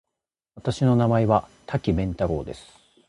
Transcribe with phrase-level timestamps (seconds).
[0.55, 2.65] 私の名前は多岐麺太郎です。